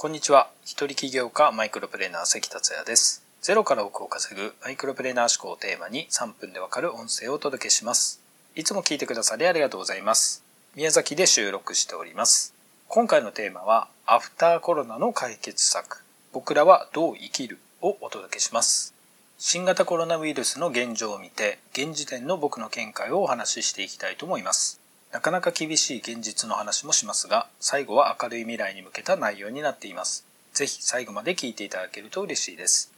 [0.00, 0.48] こんにちは。
[0.64, 3.24] 一人起業家マイクロプレーナー関達也です。
[3.42, 8.20] ゼロから億を稼ぐマイクロプレーナー思考をテーマに3分でわかる音声をお届けします。
[8.54, 10.44] いつも聞いてくださりありがとうございます。
[10.76, 12.54] 宮崎で収録しております。
[12.86, 16.04] 今回のテーマは、アフターコロナの解決策。
[16.32, 18.94] 僕らはどう生きるをお届けします。
[19.36, 24.80] 新型コロナウイルスの現状を見て、現時点の僕の見解をお話ししていきたいと思います。
[25.10, 30.26] なかなか厳しい現実の話もしますが、最後は明るい未来に向けた内容になっています。
[30.52, 32.92] ぜひ最後まで聞いていただけると嬉しいです。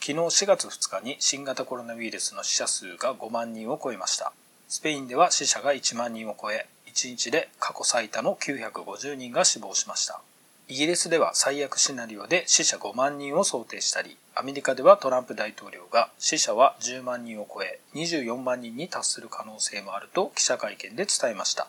[0.00, 4.32] 昨日4月2日に新型コロナウイルスの死者数が5万人を超えました。
[4.68, 10.20] スペインでは死者が1万人を超え、1日で過去最多の950人が死亡しました。
[10.68, 21.68] イギリスでは最悪シナリオで死者5万人を想定したり、アメリカではトランプ大統領が死者は10万人を超え、24万人に達する可能性もあると記者会見で伝えました。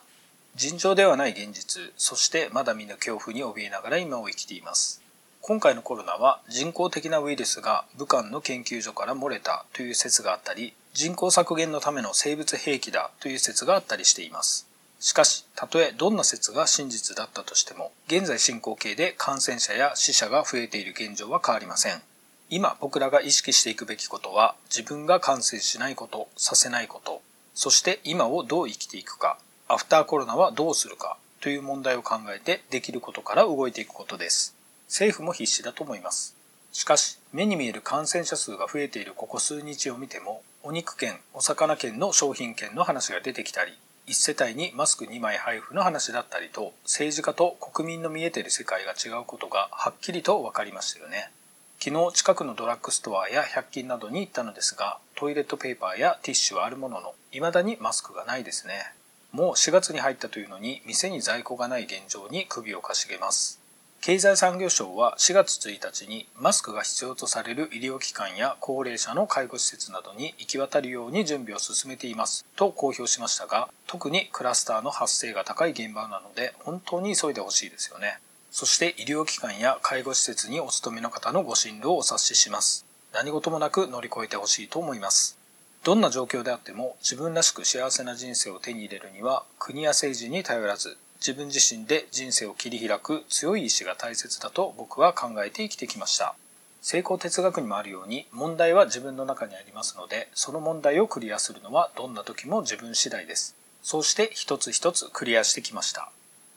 [0.56, 5.00] 尋常ではない現実、そしてまだ見ぬ恐怖に怯えながら今を生きています。
[5.42, 14.66] 今回のコロナは人工的なウイルスが武漢の研究所から漏れたという説があったり、人口削減のための生物兵器だという説があったりしています。
[15.00, 22.02] しかし、たとえどんな説が真実だったとしても、現在進行形で感染者や死者が増えている現状は変わりません。
[22.50, 27.22] 今僕らが意識していくべきことは、自分が感染しないこと、させないこと、
[27.54, 34.56] そして今をどう生きていくか、アフターコロナはどうするかという問題を考えてできることから動いていくことです。
[34.88, 36.34] 政府も必死だと思います。
[36.72, 43.72] しかし、目に見える感染者数が増えているここ数日を見ても、お肉券、お魚券の商品券の話が出てきたり、
[44.08, 51.30] 1世帯にマスク2枚配布の話だったりと、政治家と国民の見えている世界が違うことがはっきりと分かりましたよね。
[51.78, 58.92] 昨日近くのドラッグストアや100均などに行ったのですが、トイレットペーパーやティッシュはあるものの、未だにマスクがないですね。
[59.30, 63.57] もう4月に入ったというのに店に在庫がない現状に首をかしげます。
[64.00, 78.18] 経済産業省は4月1日にマスクが必要とされる医療機関や高齢者の介護施設などに行き渡るように準備を進めていますと公表しましたが特にクラスターの発生が高い現場なので本当に急いでほしいですよね。
[78.50, 82.86] そして医療機関や介護施設にお勤めの方のご進路をお察しします。
[83.12, 85.38] 何事もなく乗り越えてほしいと思います。
[85.84, 96.34] どんな状況であっても自分らしく幸せな人生を手に入れるには国や政治に頼らず自分自身で人生を切り開く強い意志が大切だと僕は考えて生きてきました。
[96.80, 103.56] 成功哲学にもあるように問題は自分の中にありますのでその問題をクリアするのはどんな時も自分次第です。
[103.82, 106.10] そうして一つ一つクリアしてきました。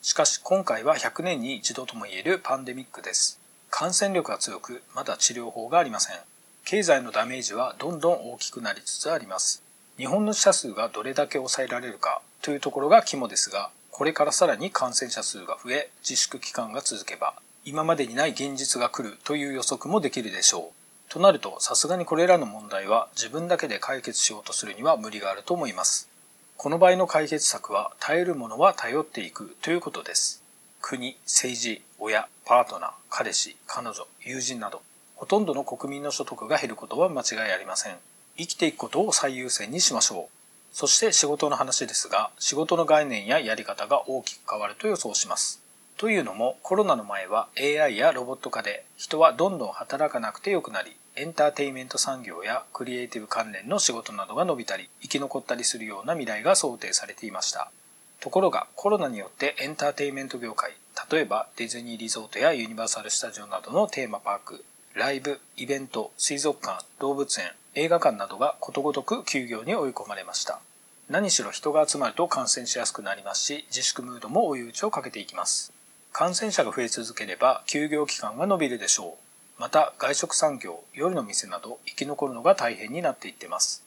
[0.04, 3.40] しかし今回は100年に一度とも言えるパンデミックです。
[3.72, 6.18] 感染力が強くまだ治療法がありません。
[6.66, 9.64] 経済のダメージはどんどん大きくなりつつあります。
[9.98, 17.36] 日本の死者数がどれだけ抑えられるかというところが肝ですがこれからさらに感染者数が増え自粛期間が続けば
[17.66, 21.12] 今までにない現実が来るという予測もできるでしょう。
[21.12, 26.10] となるとさすがにこれらの問題は自分だけで解決しようとするには無理があると思います。
[26.58, 30.42] この場合の解決策は耐えるものは頼っていくということです。
[30.82, 34.82] 国政治親パートナー彼氏彼女友人など
[35.16, 37.98] ほとんどの国民の所得が減ることは間違いありません。
[38.38, 40.41] 生きていくことを最優先にしましょう。
[40.72, 45.62] そして仕事の話ですが、仕事の概念ややり方が大きく変わると予想します。
[45.98, 57.70] というのも、コロナの前は AI やロボット化で人はどんどん働かなくてよくなり、エンターテインメント産業やクリエイティブ関連の仕事などが伸びたり、生き残ったりするような未来が想定されていました。
[58.22, 60.74] ところが、コロナによってエンターテインメント業界、
[61.12, 70.60] 例えばディズニーリゾートやユニバーサル・スタジオなどのテーマパーク、ライブ、イベント、水族館、動物園、映画館などがことごとく休業に追い込まれました。
[71.10, 75.72] 何しろ人が集まると感染しやすくなりますし、自粛ムードも追い打ちをかけていきます。
[76.12, 79.18] 感染者が増え続ければ休業期間が伸びるでしょ
[79.58, 79.62] う。
[79.62, 83.84] また外食産業、夜の店など生き残るのが大変になっていってます。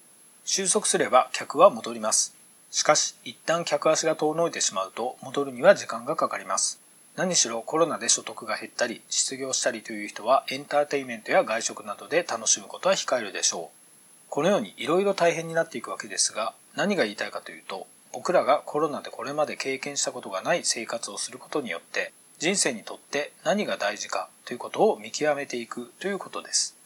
[0.47, 2.34] 収束すれば客は戻ります。
[2.71, 6.84] しかし、一旦客足が遠のいてしまうと戻るには時間がかかります。
[7.17, 13.84] 何しろコロナで所得が減ったり、失業したりという人はエンターテイメントや外食などで楽しむことは控えるでしょう。
[14.28, 26.77] このようにいろいろ大変になっていくわけですが、何が言いたいかというと、僕らがコロナでこれまで経験したことがない生活をすることによって、人生にとって何が大事かということを見極めていくということです。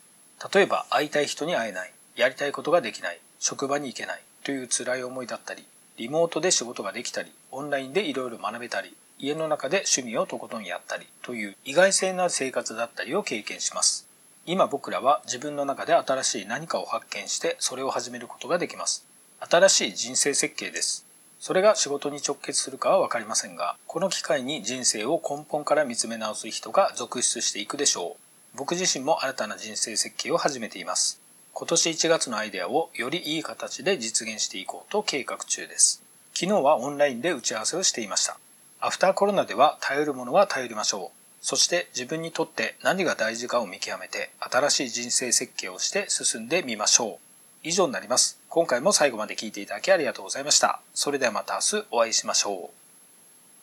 [0.53, 5.65] 例えば、会いたい人に会えない、やりたいことができない、職場に行けないという辛い思いだったり、
[5.97, 14.07] リモートで仕事ができたり、オンラインでいろいろ学べたり、家の中で趣味をとことんやったりという意外性のある生活だったりを経験します。
[14.47, 19.05] 今僕らは自分の中で新しい何かを発見してそれを始めることができます。
[19.41, 21.05] 新しい人生設計です。
[21.41, 28.17] それが仕事に直結するかはわかりませんが、この機会に人生を根本から見つめ直す人が続出していくでしょ
[28.55, 28.57] う。
[28.57, 31.21] 僕自身も新たな人生設計を始めています。
[31.53, 36.03] 今年1月のアイデアをよりいい形で実現していこうと計画中です。
[36.33, 38.39] 昨日はオンラインで打ち合わせをしていました。
[38.81, 41.19] アフターコロナでは頼るものは頼りましょう。
[41.41, 47.19] そして自分にとって何が大事かを見極めて新しい人生設計をして進んでみましょう。
[47.65, 48.39] 以上になります。
[48.49, 50.81] 今回も最後まで聴いていただきありがとうございました。
[50.95, 52.88] それではまた明日お会いしましょう。